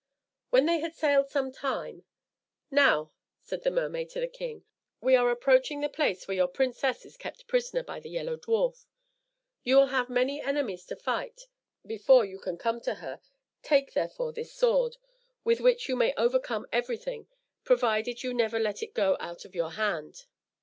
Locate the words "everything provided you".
16.73-18.33